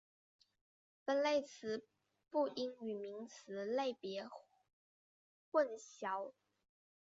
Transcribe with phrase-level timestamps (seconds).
[1.05, 1.85] 分类词
[2.31, 4.27] 不应与名词类别
[5.51, 6.33] 混淆。